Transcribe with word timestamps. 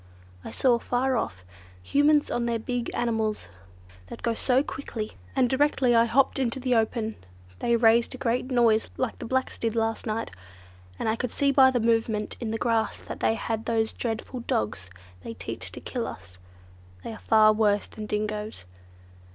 I 0.43 0.49
saw, 0.49 0.79
far 0.79 1.15
off, 1.15 1.45
Humans 1.83 2.31
on 2.31 2.47
their 2.47 2.57
big 2.57 2.89
animals 2.95 3.49
that 4.07 4.23
go 4.23 4.33
so 4.33 4.63
quickly, 4.63 5.11
and 5.35 5.47
directly 5.47 5.93
I 5.95 6.05
hopped 6.05 6.39
into 6.39 6.59
the 6.59 6.73
open, 6.73 7.17
they 7.59 7.75
raised 7.75 8.15
a 8.15 8.17
great 8.17 8.49
noise 8.49 8.89
like 8.97 9.19
the 9.19 9.27
blacks 9.27 9.59
did 9.59 9.75
last 9.75 10.07
night, 10.07 10.31
and 10.97 11.07
I 11.07 11.15
could 11.15 11.29
see 11.29 11.51
by 11.51 11.69
the 11.69 11.79
movement 11.79 12.35
in 12.39 12.49
the 12.49 12.57
grass 12.57 12.99
that 13.03 13.19
they 13.19 13.35
had 13.35 13.65
those 13.65 13.93
dreadful 13.93 14.39
dogs 14.39 14.89
they 15.21 15.35
teach 15.35 15.71
to 15.73 15.79
kill 15.79 16.07
us: 16.07 16.39
they 17.03 17.13
are 17.13 17.19
far 17.19 17.53
worse 17.53 17.85
than 17.85 18.07
dingoes. 18.07 18.65